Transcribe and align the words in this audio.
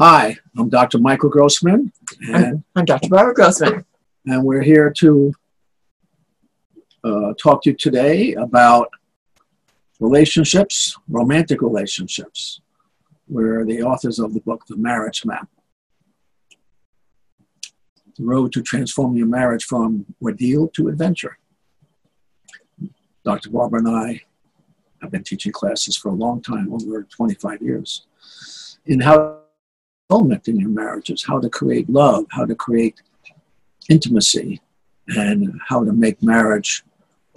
Hi, 0.00 0.36
I'm 0.56 0.68
Dr. 0.68 0.98
Michael 0.98 1.28
Grossman, 1.28 1.92
and, 2.32 2.62
I'm 2.76 2.84
Dr. 2.84 3.08
Barbara 3.08 3.34
Grossman. 3.34 3.84
and 4.26 4.44
we're 4.44 4.62
here 4.62 4.92
to 4.98 5.32
uh, 7.02 7.32
talk 7.42 7.64
to 7.64 7.70
you 7.70 7.76
today 7.76 8.34
about 8.34 8.90
relationships, 9.98 10.96
romantic 11.08 11.62
relationships. 11.62 12.60
We're 13.26 13.64
the 13.64 13.82
authors 13.82 14.20
of 14.20 14.34
the 14.34 14.40
book, 14.40 14.66
The 14.68 14.76
Marriage 14.76 15.24
Map. 15.24 15.48
The 18.16 18.24
road 18.24 18.52
to 18.52 18.62
transforming 18.62 19.16
your 19.16 19.26
marriage 19.26 19.64
from 19.64 20.06
ordeal 20.22 20.68
to 20.74 20.86
adventure. 20.86 21.38
Dr. 23.24 23.50
Barbara 23.50 23.80
and 23.80 23.88
I 23.88 24.22
have 25.02 25.10
been 25.10 25.24
teaching 25.24 25.50
classes 25.50 25.96
for 25.96 26.10
a 26.10 26.14
long 26.14 26.40
time, 26.40 26.72
over 26.72 27.02
25 27.02 27.62
years, 27.62 28.06
in 28.86 29.00
how 29.00 29.38
fulfillment 30.08 30.48
in 30.48 30.58
your 30.58 30.70
marriages, 30.70 31.24
how 31.24 31.38
to 31.38 31.48
create 31.48 31.88
love, 31.88 32.24
how 32.30 32.44
to 32.44 32.54
create 32.54 33.00
intimacy, 33.88 34.60
and 35.08 35.60
how 35.68 35.84
to 35.84 35.92
make 35.92 36.22
marriage 36.22 36.84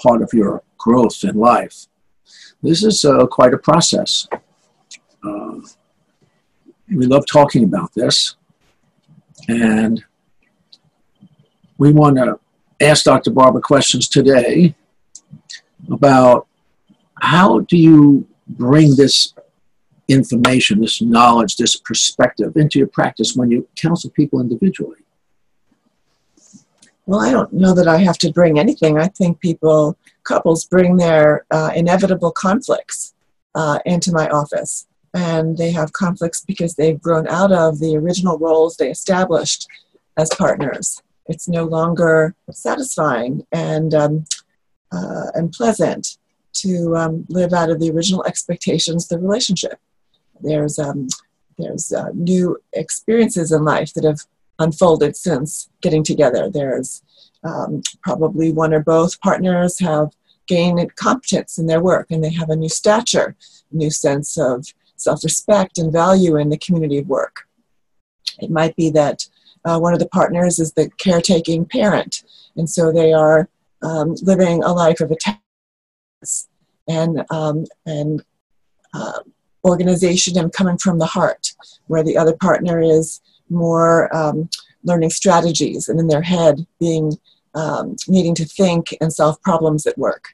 part 0.02 0.22
of 0.22 0.30
your 0.34 0.64
growth 0.78 1.24
in 1.24 1.36
life. 1.36 1.88
This 2.62 2.84
is 2.84 3.04
uh, 3.06 3.26
quite 3.28 3.54
a 3.54 3.58
process. 3.58 4.28
Uh, 5.24 5.60
we 6.90 7.06
love 7.06 7.26
talking 7.26 7.64
about 7.64 7.94
this, 7.94 8.36
and 9.48 10.04
we 11.78 11.92
want 11.92 12.18
to 12.18 12.40
ask 12.80 13.06
Dr. 13.06 13.32
Barbara 13.32 13.62
questions 13.62 14.08
today 14.08 14.76
about 15.90 16.48
how 17.22 17.60
do 17.60 17.78
you 17.78 18.28
bring 18.48 18.96
this 18.96 19.34
information, 20.12 20.82
this 20.82 21.02
knowledge, 21.02 21.58
this 21.58 21.76
perspective 21.76 22.56
into 22.56 22.80
your 22.80 22.88
practice 22.88 23.36
when 23.36 23.52
you 23.52 23.68
counsel 23.76 24.10
people 24.12 24.40
individually? 24.40 24.98
Well, 27.06 27.20
I 27.20 27.32
don't 27.32 27.52
know 27.52 27.74
that 27.74 27.88
I 27.88 27.98
have 27.98 28.18
to 28.20 28.32
bring 28.32 28.60
anything. 28.60 28.98
I 28.98 29.08
think 29.08 29.40
people, 29.40 29.98
couples, 30.24 30.66
bring 30.66 30.98
their 30.98 31.46
uh, 31.52 31.72
inevitable 31.76 32.32
conflicts 32.32 33.14
uh, 33.56 33.80
into 33.86 34.12
my 34.12 34.30
office. 34.30 34.88
And 35.14 35.58
they 35.58 35.72
have 35.72 35.92
conflicts 35.92 36.42
because 36.42 36.76
they've 36.76 37.02
grown 37.02 37.28
out 37.28 37.52
of 37.52 37.80
the 37.80 37.98
original 37.98 38.38
roles 38.38 38.78
they 38.78 38.90
established 38.90 39.68
as 40.16 40.30
partners. 40.30 41.02
It's 41.28 41.50
no 41.50 41.66
longer 41.66 42.34
satisfying 42.52 43.46
and, 43.52 43.94
um, 43.94 44.26
uh, 44.92 45.32
and 45.34 45.52
pleasant 45.52 46.18
to 46.54 46.96
um, 46.96 47.26
live 47.30 47.54
out 47.54 47.70
of 47.70 47.80
the 47.80 47.92
original 47.92 48.24
expectations 48.26 49.12
of 49.12 49.20
the 49.20 49.28
relationship. 49.28 49.80
There's 50.44 50.80
um, 50.80 51.08
there's 51.58 51.92
uh, 51.92 52.10
new 52.14 52.58
experiences 52.74 53.52
in 53.52 53.64
life 53.64 53.94
that 53.94 54.04
have 54.04 54.22
unfolded 54.60 55.16
since 55.16 55.70
getting 55.82 56.04
together. 56.04 56.50
There's 56.50 57.04
um, 57.44 57.82
probably 58.04 58.52
one 58.52 58.74
or 58.74 58.80
both 58.80 59.20
partners 59.22 59.80
have 59.80 60.12
gained 60.48 60.96
competence 60.96 61.58
in 61.58 61.68
their 61.68 61.82
work 61.82 62.08
and 62.10 62.24
they 62.24 62.34
have 62.34 62.50
a 62.50 62.56
new 62.56 62.70
stature, 62.70 63.36
a 63.72 63.76
new 63.76 63.90
sense 63.90 64.38
of 64.38 64.66
self-respect 64.96 65.78
and 65.78 65.92
value 65.92 66.36
in 66.38 66.50
the 66.50 66.58
community 66.58 67.00
of 67.00 67.08
work. 67.08 67.48
It 68.40 68.52
might 68.52 68.76
be 68.76 68.90
that 68.92 69.28
uh, 69.66 69.80
one 69.80 69.94
of 69.94 70.00
the 70.00 70.08
partners 70.08 70.60
is 70.60 70.74
the 70.74 70.90
caretaking 70.98 71.66
parent, 71.66 72.24
and 72.56 72.70
so 72.70 72.92
they 72.92 73.14
are 73.14 73.48
um, 73.84 74.16
living 74.22 74.64
a 74.64 74.74
life 74.74 75.00
of 75.02 75.12
attachment 75.12 75.42
and 76.88 77.24
um, 77.30 77.66
and 77.86 78.24
uh, 78.94 79.20
organization 79.66 80.38
and 80.38 80.54
coming 80.54 80.78
from 80.78 81.00
the 81.00 81.06
heart, 81.06 81.54
where 81.88 82.04
the 82.04 82.18
other 82.18 82.36
partner 82.36 82.80
is 82.80 83.22
more 83.50 84.14
um, 84.16 84.50
learning 84.84 85.10
strategies 85.10 85.90
and 85.90 86.00
in 86.00 86.08
their 86.08 86.22
head 86.22 86.66
being 86.80 87.18
um, 87.54 87.96
needing 88.08 88.34
to 88.36 88.46
think 88.46 88.96
and 89.02 89.12
solve 89.14 89.42
problems 89.42 89.86
at 89.86 89.98
work. 89.98 90.30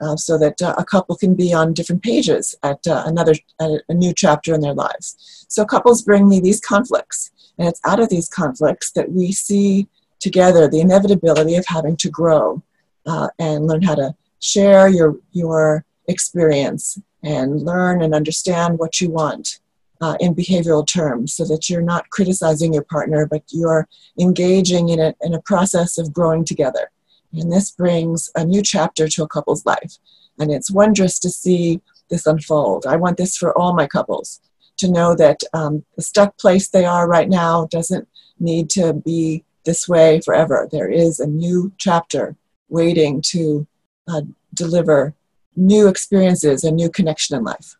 Uh, 0.00 0.16
so 0.16 0.38
that 0.38 0.62
uh, 0.62 0.74
a 0.78 0.84
couple 0.84 1.14
can 1.14 1.34
be 1.34 1.52
on 1.52 1.74
different 1.74 2.02
pages 2.02 2.54
at 2.62 2.80
uh, 2.86 3.02
another 3.04 3.34
a 3.58 3.92
new 3.92 4.14
chapter 4.14 4.54
in 4.54 4.62
their 4.62 4.72
lives. 4.72 5.44
So 5.48 5.66
couples 5.66 6.00
bring 6.00 6.26
me 6.26 6.40
these 6.40 6.58
conflicts, 6.58 7.30
and 7.58 7.68
it's 7.68 7.82
out 7.84 8.00
of 8.00 8.08
these 8.08 8.26
conflicts 8.26 8.92
that 8.92 9.12
we 9.12 9.30
see 9.32 9.88
together 10.18 10.68
the 10.68 10.80
inevitability 10.80 11.56
of 11.56 11.66
having 11.66 11.98
to 11.98 12.08
grow 12.08 12.62
uh, 13.04 13.28
and 13.38 13.66
learn 13.66 13.82
how 13.82 13.94
to 13.94 14.14
share 14.38 14.88
your 14.88 15.16
your 15.32 15.84
experience 16.08 16.98
and 17.22 17.62
learn 17.62 18.02
and 18.02 18.14
understand 18.14 18.78
what 18.78 19.00
you 19.00 19.10
want 19.10 19.60
uh, 20.00 20.16
in 20.20 20.34
behavioral 20.34 20.86
terms 20.86 21.34
so 21.34 21.44
that 21.44 21.68
you're 21.68 21.82
not 21.82 22.08
criticizing 22.10 22.72
your 22.72 22.84
partner, 22.84 23.26
but 23.26 23.42
you're 23.50 23.86
engaging 24.18 24.88
in 24.88 24.98
a, 24.98 25.14
in 25.20 25.34
a 25.34 25.42
process 25.42 25.98
of 25.98 26.12
growing 26.12 26.44
together. 26.44 26.90
And 27.32 27.52
this 27.52 27.70
brings 27.70 28.30
a 28.34 28.44
new 28.44 28.62
chapter 28.62 29.06
to 29.08 29.22
a 29.22 29.28
couple's 29.28 29.66
life. 29.66 29.98
And 30.38 30.50
it's 30.50 30.70
wondrous 30.70 31.18
to 31.20 31.30
see 31.30 31.80
this 32.08 32.26
unfold. 32.26 32.86
I 32.86 32.96
want 32.96 33.18
this 33.18 33.36
for 33.36 33.56
all 33.56 33.74
my 33.74 33.86
couples 33.86 34.40
to 34.78 34.90
know 34.90 35.14
that 35.14 35.40
um, 35.52 35.84
the 35.96 36.02
stuck 36.02 36.38
place 36.38 36.68
they 36.68 36.84
are 36.84 37.06
right 37.06 37.28
now 37.28 37.66
doesn't 37.66 38.08
need 38.38 38.70
to 38.70 38.94
be 38.94 39.44
this 39.64 39.86
way 39.86 40.20
forever. 40.24 40.66
There 40.72 40.88
is 40.88 41.20
a 41.20 41.26
new 41.26 41.72
chapter 41.76 42.36
waiting 42.68 43.22
to 43.26 43.66
uh, 44.08 44.22
deliver 44.54 45.14
new 45.60 45.88
experiences 45.88 46.64
and 46.64 46.76
new 46.76 46.90
connection 46.90 47.36
in 47.36 47.44
life. 47.44 47.76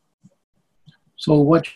So, 1.17 1.35
what 1.35 1.67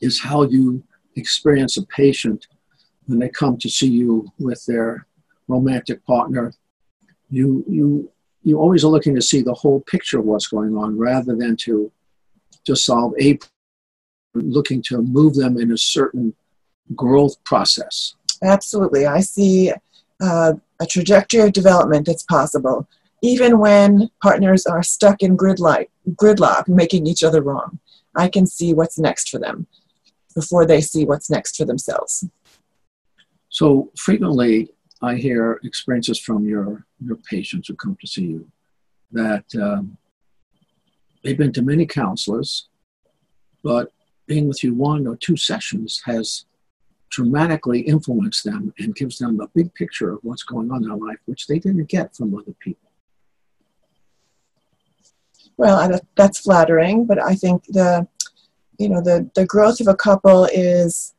is 0.00 0.20
how 0.20 0.42
you 0.42 0.84
experience 1.16 1.76
a 1.76 1.86
patient 1.86 2.46
when 3.06 3.18
they 3.18 3.28
come 3.28 3.56
to 3.58 3.68
see 3.68 3.88
you 3.88 4.30
with 4.38 4.64
their 4.66 5.06
romantic 5.48 6.04
partner? 6.06 6.52
You, 7.30 7.64
you, 7.68 8.10
you 8.42 8.58
always 8.58 8.84
are 8.84 8.88
looking 8.88 9.14
to 9.14 9.22
see 9.22 9.42
the 9.42 9.54
whole 9.54 9.80
picture 9.80 10.18
of 10.18 10.26
what's 10.26 10.46
going 10.46 10.76
on 10.76 10.98
rather 10.98 11.34
than 11.34 11.56
to 11.58 11.90
just 12.66 12.84
solve 12.84 13.14
a 13.20 13.38
looking 14.34 14.82
to 14.82 15.00
move 15.00 15.34
them 15.34 15.58
in 15.58 15.72
a 15.72 15.78
certain 15.78 16.34
growth 16.94 17.42
process. 17.44 18.14
Absolutely. 18.42 19.06
I 19.06 19.20
see 19.20 19.72
uh, 20.20 20.54
a 20.80 20.86
trajectory 20.86 21.40
of 21.40 21.52
development 21.52 22.06
that's 22.06 22.24
possible 22.24 22.88
even 23.24 23.58
when 23.58 24.10
partners 24.22 24.66
are 24.66 24.82
stuck 24.82 25.22
in 25.22 25.34
gridlock, 25.34 25.86
gridlock, 26.10 26.68
making 26.68 27.06
each 27.06 27.22
other 27.22 27.40
wrong. 27.40 27.78
I 28.14 28.28
can 28.28 28.46
see 28.46 28.74
what's 28.74 28.98
next 28.98 29.30
for 29.30 29.38
them 29.38 29.66
before 30.34 30.66
they 30.66 30.82
see 30.82 31.06
what's 31.06 31.30
next 31.30 31.56
for 31.56 31.64
themselves. 31.64 32.26
So 33.48 33.90
frequently, 33.96 34.68
I 35.00 35.14
hear 35.14 35.58
experiences 35.64 36.18
from 36.20 36.44
your, 36.44 36.84
your 37.02 37.16
patients 37.16 37.68
who 37.68 37.76
come 37.76 37.96
to 37.98 38.06
see 38.06 38.26
you 38.26 38.46
that 39.12 39.46
um, 39.54 39.96
they've 41.22 41.38
been 41.38 41.52
to 41.52 41.62
many 41.62 41.86
counselors, 41.86 42.68
but 43.62 43.90
being 44.26 44.48
with 44.48 44.62
you 44.62 44.74
one 44.74 45.06
or 45.06 45.16
two 45.16 45.38
sessions 45.38 46.02
has 46.04 46.44
dramatically 47.10 47.80
influenced 47.80 48.44
them 48.44 48.74
and 48.78 48.94
gives 48.96 49.16
them 49.16 49.40
a 49.40 49.48
big 49.54 49.72
picture 49.74 50.12
of 50.12 50.18
what's 50.22 50.42
going 50.42 50.70
on 50.70 50.82
in 50.82 50.88
their 50.90 50.98
life, 50.98 51.20
which 51.24 51.46
they 51.46 51.58
didn't 51.58 51.88
get 51.88 52.14
from 52.14 52.36
other 52.36 52.54
people. 52.60 52.83
Well, 55.56 56.00
that's 56.16 56.40
flattering, 56.40 57.06
but 57.06 57.22
I 57.22 57.34
think 57.34 57.64
the, 57.66 58.06
you 58.78 58.88
know, 58.88 59.00
the, 59.00 59.30
the 59.34 59.46
growth 59.46 59.80
of 59.80 59.88
a 59.88 59.94
couple 59.94 60.46
is, 60.46 61.14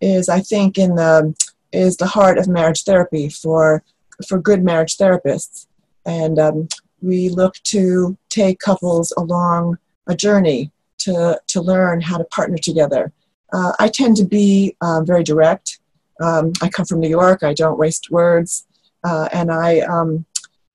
is 0.00 0.28
I 0.28 0.40
think 0.40 0.78
in 0.78 0.94
the, 0.94 1.34
is 1.72 1.96
the 1.96 2.06
heart 2.06 2.38
of 2.38 2.48
marriage 2.48 2.84
therapy 2.84 3.28
for, 3.28 3.82
for 4.26 4.38
good 4.38 4.62
marriage 4.62 4.96
therapists. 4.96 5.66
And 6.04 6.38
um, 6.38 6.68
we 7.00 7.28
look 7.28 7.54
to 7.64 8.16
take 8.28 8.58
couples 8.58 9.12
along 9.16 9.78
a 10.06 10.14
journey 10.14 10.70
to, 10.98 11.40
to 11.46 11.60
learn 11.60 12.00
how 12.00 12.18
to 12.18 12.24
partner 12.24 12.58
together. 12.58 13.12
Uh, 13.52 13.72
I 13.78 13.88
tend 13.88 14.16
to 14.16 14.24
be 14.24 14.76
um, 14.80 15.06
very 15.06 15.22
direct. 15.22 15.80
Um, 16.20 16.52
I 16.60 16.68
come 16.68 16.84
from 16.84 17.00
New 17.00 17.08
York. 17.08 17.42
I 17.42 17.54
don't 17.54 17.78
waste 17.78 18.10
words, 18.10 18.66
uh, 19.04 19.28
and 19.32 19.50
I 19.50 19.80
um, 19.80 20.26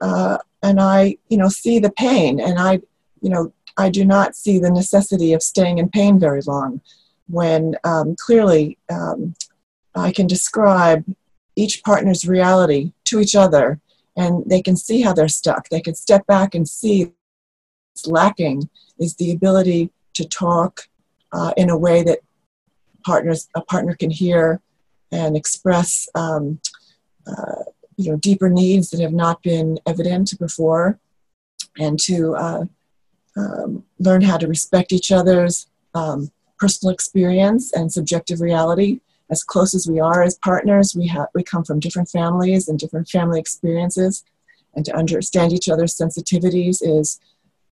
uh, 0.01 0.37
and 0.61 0.79
I 0.79 1.17
you 1.29 1.37
know 1.37 1.49
see 1.49 1.79
the 1.79 1.91
pain, 1.91 2.39
and 2.39 2.57
I 2.57 2.81
you 3.23 3.29
know, 3.29 3.51
I 3.77 3.89
do 3.89 4.05
not 4.05 4.35
see 4.35 4.59
the 4.59 4.69
necessity 4.69 5.33
of 5.33 5.41
staying 5.41 5.79
in 5.79 5.89
pain 5.89 6.19
very 6.19 6.41
long 6.45 6.81
when 7.27 7.75
um, 7.83 8.15
clearly 8.19 8.77
um, 8.91 9.33
I 9.95 10.11
can 10.11 10.27
describe 10.27 11.03
each 11.55 11.83
partner's 11.83 12.27
reality 12.27 12.91
to 13.05 13.19
each 13.19 13.35
other 13.35 13.79
and 14.15 14.43
they 14.45 14.61
can 14.61 14.75
see 14.75 15.01
how 15.01 15.13
they're 15.13 15.27
stuck. 15.27 15.69
They 15.69 15.81
can 15.81 15.95
step 15.95 16.27
back 16.27 16.53
and 16.53 16.67
see 16.67 17.05
what's 17.93 18.05
lacking 18.05 18.69
is 18.99 19.15
the 19.15 19.31
ability 19.31 19.89
to 20.15 20.25
talk 20.25 20.87
uh, 21.31 21.53
in 21.57 21.69
a 21.69 21.77
way 21.77 22.03
that 22.03 22.19
partners 23.05 23.47
a 23.55 23.61
partner 23.61 23.95
can 23.95 24.11
hear 24.11 24.61
and 25.11 25.35
express 25.35 26.07
um, 26.15 26.59
uh, 27.27 27.63
you 27.97 28.11
know 28.11 28.17
deeper 28.17 28.49
needs 28.49 28.89
that 28.89 28.99
have 28.99 29.13
not 29.13 29.41
been 29.43 29.79
evident 29.85 30.37
before, 30.39 30.99
and 31.77 31.99
to 31.99 32.35
uh, 32.35 32.65
um, 33.37 33.83
learn 33.99 34.21
how 34.21 34.37
to 34.37 34.47
respect 34.47 34.91
each 34.91 35.11
other's 35.11 35.67
um, 35.93 36.31
personal 36.59 36.93
experience 36.93 37.73
and 37.73 37.91
subjective 37.91 38.41
reality. 38.41 38.99
As 39.29 39.43
close 39.43 39.73
as 39.73 39.87
we 39.87 39.99
are 39.99 40.21
as 40.21 40.37
partners, 40.37 40.95
we 40.95 41.07
have 41.07 41.27
we 41.33 41.43
come 41.43 41.63
from 41.63 41.79
different 41.79 42.09
families 42.09 42.67
and 42.67 42.77
different 42.77 43.09
family 43.09 43.39
experiences, 43.39 44.23
and 44.75 44.85
to 44.85 44.95
understand 44.95 45.53
each 45.53 45.69
other's 45.69 45.95
sensitivities 45.95 46.77
is 46.81 47.19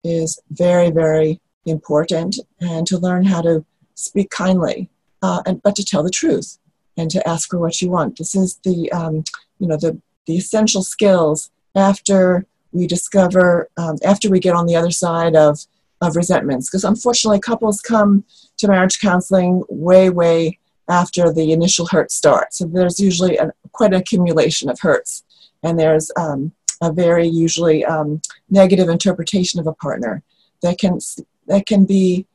is 0.04 0.40
very 0.50 0.90
very 0.90 1.40
important, 1.66 2.38
and 2.60 2.86
to 2.86 2.98
learn 2.98 3.24
how 3.24 3.40
to 3.42 3.64
speak 3.94 4.30
kindly, 4.30 4.88
uh, 5.22 5.42
and 5.46 5.62
but 5.62 5.74
to 5.76 5.84
tell 5.84 6.02
the 6.02 6.10
truth 6.10 6.58
and 6.96 7.10
to 7.10 7.26
ask 7.26 7.50
for 7.50 7.58
what 7.58 7.80
you 7.80 7.88
want. 7.90 8.18
This 8.18 8.34
is 8.34 8.56
the 8.64 8.92
um, 8.92 9.24
you 9.58 9.66
know 9.66 9.76
the 9.76 10.00
the 10.26 10.36
essential 10.36 10.82
skills 10.82 11.50
after 11.74 12.46
we 12.72 12.86
discover 12.86 13.68
um, 13.76 13.96
after 14.04 14.28
we 14.28 14.40
get 14.40 14.54
on 14.54 14.66
the 14.66 14.76
other 14.76 14.90
side 14.90 15.36
of 15.36 15.60
of 16.00 16.16
resentments. 16.16 16.68
Because 16.68 16.84
unfortunately 16.84 17.40
couples 17.40 17.80
come 17.80 18.24
to 18.58 18.68
marriage 18.68 19.00
counseling 19.00 19.62
way 19.68 20.10
way 20.10 20.58
after 20.88 21.32
the 21.32 21.52
initial 21.52 21.86
hurt 21.86 22.10
starts. 22.10 22.58
So 22.58 22.66
there's 22.66 22.98
usually 22.98 23.36
a, 23.36 23.52
quite 23.72 23.92
an 23.92 24.00
accumulation 24.00 24.70
of 24.70 24.80
hurts. 24.80 25.24
And 25.62 25.78
there's 25.78 26.10
um, 26.16 26.52
a 26.80 26.92
very 26.92 27.26
usually 27.26 27.84
um, 27.84 28.20
negative 28.48 28.88
interpretation 28.88 29.60
of 29.60 29.66
a 29.66 29.74
partner 29.74 30.22
that 30.62 30.78
can 30.78 30.98
that 31.46 31.66
can 31.66 31.84
be 31.84 32.26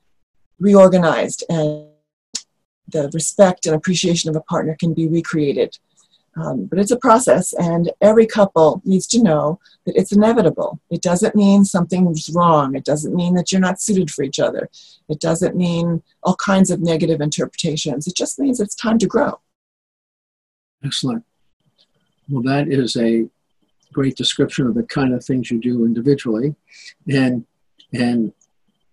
reorganized 0.59 1.43
and 1.49 1.87
the 2.89 3.09
respect 3.13 3.65
and 3.65 3.75
appreciation 3.75 4.29
of 4.29 4.35
a 4.35 4.41
partner 4.41 4.75
can 4.79 4.93
be 4.93 5.07
recreated 5.07 5.77
um, 6.35 6.65
but 6.65 6.79
it's 6.79 6.91
a 6.91 6.97
process, 6.97 7.53
and 7.53 7.91
every 8.01 8.25
couple 8.25 8.81
needs 8.85 9.05
to 9.07 9.21
know 9.21 9.59
that 9.85 9.95
it's 9.95 10.11
inevitable. 10.11 10.79
It 10.89 11.01
doesn't 11.01 11.35
mean 11.35 11.63
something's 11.63 12.29
wrong. 12.33 12.75
It 12.75 12.85
doesn't 12.85 13.15
mean 13.15 13.35
that 13.35 13.51
you're 13.51 13.61
not 13.61 13.81
suited 13.81 14.09
for 14.09 14.23
each 14.23 14.39
other. 14.39 14.69
It 15.09 15.19
doesn't 15.19 15.55
mean 15.55 16.01
all 16.23 16.35
kinds 16.35 16.71
of 16.71 16.81
negative 16.81 17.21
interpretations. 17.21 18.07
It 18.07 18.15
just 18.15 18.39
means 18.39 18.59
it's 18.59 18.75
time 18.75 18.97
to 18.99 19.07
grow. 19.07 19.39
Excellent. 20.83 21.23
Well, 22.29 22.41
that 22.43 22.67
is 22.67 22.97
a 22.97 23.29
great 23.91 24.15
description 24.15 24.65
of 24.65 24.73
the 24.73 24.83
kind 24.83 25.13
of 25.13 25.23
things 25.23 25.51
you 25.51 25.59
do 25.59 25.85
individually, 25.85 26.55
and 27.07 27.45
and 27.93 28.33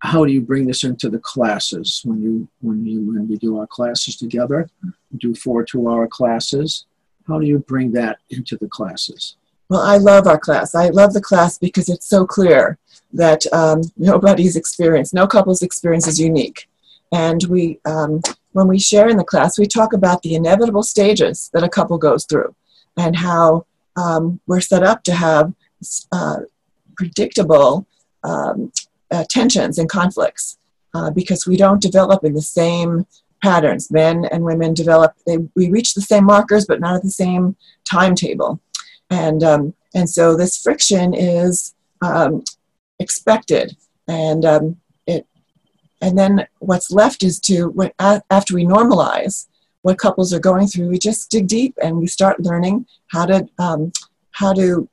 how 0.01 0.25
do 0.25 0.33
you 0.33 0.43
bring 0.43 0.67
this 0.67 0.85
into 0.85 1.09
the 1.09 1.19
classes 1.19 2.03
when 2.05 2.21
you 2.21 2.49
when 2.61 2.85
you 2.85 3.01
when 3.01 3.29
we 3.29 3.37
do 3.37 3.59
our 3.59 3.67
classes 3.67 4.17
together? 4.17 4.69
Do 5.17 5.35
four 5.35 5.65
two-hour 5.65 6.07
classes 6.09 6.87
how 7.31 7.39
do 7.39 7.47
you 7.47 7.59
bring 7.61 7.93
that 7.93 8.19
into 8.31 8.57
the 8.57 8.69
classes? 8.69 9.37
Well, 9.69 9.81
I 9.81 9.99
love 9.99 10.27
our 10.27 10.39
class. 10.39 10.75
I 10.75 10.89
love 10.89 11.13
the 11.13 11.21
class 11.21 11.57
because 11.57 11.89
it's 11.89 12.09
so 12.09 12.27
clear 12.27 12.77
that 13.13 13.47
um, 13.53 13.83
nobody's 13.97 14.57
experience, 14.57 15.13
no 15.13 15.27
couple's 15.27 15.63
experience 15.63 16.07
is 16.09 16.21
unique. 16.21 16.69
And 17.13 17.43
we, 17.45 17.81
um, 17.85 18.21
when 18.53 18.67
we 18.69 18.79
share 18.79 19.09
in 19.09 19.17
the 19.17 19.25
class, 19.25 19.59
we 19.59 19.67
talk 19.67 19.93
about 19.93 20.23
the 20.23 20.35
inevitable 20.35 20.83
stages 20.83 21.51
that 21.53 21.63
a 21.63 21.69
couple 21.69 21.99
goes 21.99 22.25
through 22.25 22.55
and 22.97 23.17
how 23.17 23.67
um, 23.97 24.41
we're 24.47 24.61
set 24.61 24.83
up 24.83 25.05
to 25.05 25.15
have 25.15 25.53
uh, 26.13 26.39
predictable 26.97 27.87
um, 28.25 28.73
uh, 29.11 29.25
tensions 29.29 29.79
and 29.79 29.89
conflicts 29.89 30.59
uh, 30.95 31.11
because 31.11 31.47
we 31.47 31.57
don't 31.57 31.83
develop 31.83 32.25
in 32.25 32.35
the 32.35 32.43
same 32.43 33.07
patterns. 33.43 33.91
Men 33.91 34.25
and 34.27 34.45
women 34.45 34.75
develop, 34.75 35.15
they, 35.27 35.39
we 35.57 35.71
reach 35.71 35.95
the 35.95 36.01
same 36.01 36.25
markers, 36.25 36.67
but 36.67 36.81
not 36.81 36.97
at 36.97 37.03
the 37.03 37.11
same 37.11 37.57
timetable. 37.85 38.61
And, 39.11 39.43
um, 39.43 39.75
and 39.95 40.09
so 40.09 40.37
this 40.37 40.61
friction 40.63 41.15
is 41.15 41.75
um, 42.03 42.45
expected. 42.99 43.77
And, 44.07 44.45
um, 44.45 44.77
it, 45.07 45.27
and 46.01 46.17
then 46.19 46.47
what's 46.59 46.91
left 46.91 47.23
is 47.23 47.41
to, 47.41 47.75
after 47.99 48.55
we 48.55 48.65
normalize 48.65 49.47
what 49.83 49.99
couples 49.99 50.33
are 50.33 50.41
going 50.41 50.67
through, 50.67 50.89
we 50.89 50.99
just 50.99 51.31
dig 51.31 51.47
deep 51.47 51.75
and 51.83 51.97
we 51.97 52.07
start 52.07 52.41
learning 52.41 52.87
how 53.09 53.27
to, 53.27 53.49
um, 53.59 53.93
how 54.33 54.53
to 54.53 54.89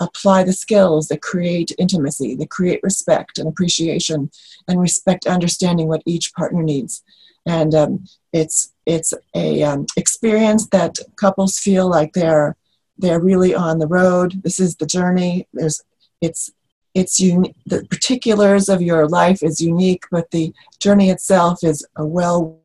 apply 0.00 0.42
the 0.42 0.52
skills 0.52 1.08
that 1.08 1.22
create 1.22 1.72
intimacy, 1.78 2.34
that 2.34 2.50
create 2.50 2.80
respect 2.82 3.38
and 3.38 3.48
appreciation, 3.48 4.30
and 4.68 4.80
respect 4.80 5.26
understanding 5.26 5.88
what 5.88 6.02
each 6.04 6.34
partner 6.34 6.62
needs 6.62 7.02
and 7.46 7.74
um, 7.74 8.04
it's 8.32 8.72
it's 8.84 9.14
a 9.34 9.62
um, 9.62 9.86
experience 9.96 10.68
that 10.68 10.98
couples 11.16 11.58
feel 11.58 11.88
like 11.88 12.12
they're 12.12 12.56
they're 12.98 13.20
really 13.20 13.54
on 13.54 13.78
the 13.78 13.86
road. 13.86 14.42
This 14.42 14.58
is 14.60 14.76
the 14.76 14.86
journey. 14.86 15.46
There's 15.52 15.80
it's 16.20 16.50
it's 16.94 17.20
un- 17.20 17.54
the 17.66 17.84
particulars 17.84 18.68
of 18.68 18.82
your 18.82 19.08
life 19.08 19.42
is 19.42 19.60
unique, 19.60 20.04
but 20.10 20.30
the 20.30 20.52
journey 20.80 21.10
itself 21.10 21.62
is 21.62 21.86
a 21.96 22.04
well. 22.04 22.60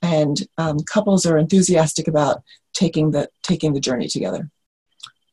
And 0.00 0.46
um, 0.58 0.78
couples 0.80 1.26
are 1.26 1.38
enthusiastic 1.38 2.06
about 2.06 2.42
taking 2.72 3.10
the 3.10 3.28
taking 3.42 3.72
the 3.74 3.80
journey 3.80 4.08
together. 4.08 4.50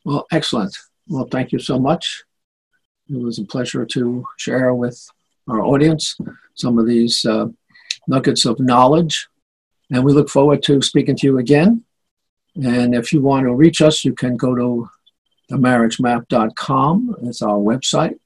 Well, 0.03 0.25
excellent. 0.31 0.75
Well, 1.07 1.27
thank 1.29 1.51
you 1.51 1.59
so 1.59 1.79
much. 1.79 2.23
It 3.09 3.21
was 3.21 3.37
a 3.37 3.45
pleasure 3.45 3.85
to 3.85 4.25
share 4.37 4.73
with 4.73 5.07
our 5.47 5.61
audience 5.61 6.17
some 6.55 6.79
of 6.79 6.87
these 6.87 7.23
uh, 7.25 7.47
nuggets 8.07 8.45
of 8.45 8.59
knowledge. 8.59 9.27
And 9.91 10.03
we 10.03 10.13
look 10.13 10.29
forward 10.29 10.63
to 10.63 10.81
speaking 10.81 11.15
to 11.17 11.27
you 11.27 11.37
again. 11.37 11.83
And 12.55 12.95
if 12.95 13.11
you 13.11 13.21
want 13.21 13.45
to 13.45 13.53
reach 13.53 13.81
us, 13.81 14.05
you 14.05 14.13
can 14.13 14.37
go 14.37 14.55
to 14.55 14.89
themarriagemap.com. 15.51 17.17
It's 17.23 17.41
our 17.41 17.57
website. 17.57 18.17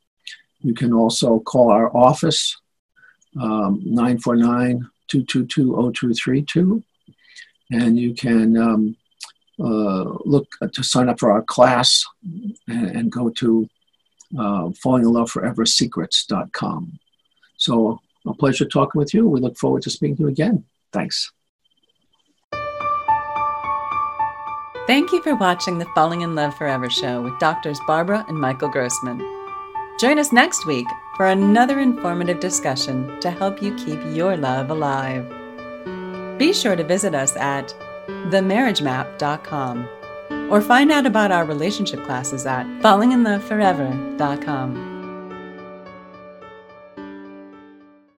You 0.61 0.73
can 0.73 0.93
also 0.93 1.39
call 1.39 1.71
our 1.71 1.95
office, 1.95 2.57
um, 3.39 3.81
949 3.85 4.87
222 5.07 5.91
0232. 5.93 6.83
And 7.71 7.97
you 7.97 8.13
can 8.13 8.57
um, 8.57 8.97
uh, 9.59 10.17
look 10.25 10.47
to 10.73 10.83
sign 10.83 11.09
up 11.09 11.19
for 11.19 11.31
our 11.31 11.43
class 11.43 12.03
and, 12.67 12.67
and 12.67 13.11
go 13.11 13.29
to 13.29 13.69
uh, 14.37 14.69
fallinginloveforeversecrets.com. 14.83 16.99
So 17.57 18.01
a 18.29 18.33
pleasure 18.33 18.65
talking 18.65 18.99
with 18.99 19.13
you. 19.13 19.27
We 19.27 19.39
look 19.39 19.57
forward 19.57 19.83
to 19.83 19.89
speaking 19.89 20.17
to 20.17 20.23
you 20.23 20.29
again. 20.29 20.65
Thanks. 20.91 21.31
Thank 24.87 25.11
you 25.11 25.21
for 25.21 25.35
watching 25.35 25.77
the 25.77 25.85
Falling 25.93 26.21
in 26.21 26.33
Love 26.33 26.57
Forever 26.57 26.89
show 26.89 27.21
with 27.21 27.37
doctors 27.37 27.79
Barbara 27.85 28.25
and 28.27 28.39
Michael 28.39 28.69
Grossman. 28.69 29.19
Join 29.99 30.17
us 30.17 30.31
next 30.31 30.65
week 30.65 30.87
for 31.15 31.27
another 31.27 31.79
informative 31.79 32.39
discussion 32.39 33.19
to 33.19 33.29
help 33.29 33.61
you 33.61 33.75
keep 33.75 33.99
your 34.15 34.35
love 34.35 34.71
alive. 34.71 35.31
Be 36.39 36.53
sure 36.53 36.75
to 36.75 36.83
visit 36.83 37.13
us 37.13 37.35
at 37.35 37.67
themarriagemap.com 38.07 39.87
or 40.49 40.61
find 40.61 40.91
out 40.91 41.05
about 41.05 41.31
our 41.31 41.45
relationship 41.45 42.03
classes 42.05 42.47
at 42.47 42.65
fallinginloveforever.com. 42.81 44.88